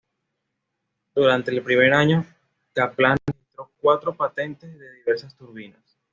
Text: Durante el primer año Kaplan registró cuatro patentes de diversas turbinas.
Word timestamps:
Durante 1.13 1.51
el 1.51 1.61
primer 1.61 1.93
año 1.93 2.25
Kaplan 2.73 3.17
registró 3.23 3.69
cuatro 3.79 4.15
patentes 4.17 4.75
de 4.79 4.93
diversas 4.95 5.37
turbinas. 5.37 5.99